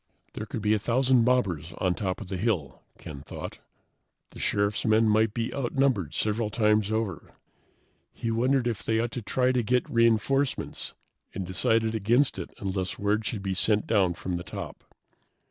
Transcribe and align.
There 0.33 0.47
could 0.47 0.63
be 0.63 0.73
a 0.73 0.79
thousand 0.79 1.23
mobbers 1.25 1.73
on 1.77 1.93
top 1.93 2.21
of 2.21 2.27
the 2.27 2.37
hill, 2.37 2.81
Ken 2.97 3.21
thought. 3.21 3.59
The 4.31 4.39
Sheriff's 4.39 4.83
men 4.83 5.07
might 5.07 5.31
be 5.31 5.53
outnumbered 5.53 6.15
several 6.15 6.49
times 6.49 6.91
over. 6.91 7.35
He 8.11 8.31
wondered 8.31 8.65
if 8.65 8.81
they 8.81 8.99
ought 8.99 9.11
to 9.11 9.21
try 9.21 9.51
to 9.51 9.61
get 9.61 9.87
reinforcements, 9.87 10.95
and 11.35 11.45
decided 11.45 11.93
against 11.93 12.39
it 12.39 12.51
unless 12.57 12.97
word 12.97 13.27
should 13.27 13.43
be 13.43 13.53
sent 13.53 13.85
down 13.85 14.15
from 14.15 14.37
the 14.37 14.43
top. 14.43 14.83